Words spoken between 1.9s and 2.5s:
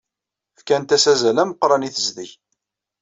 tezdeg.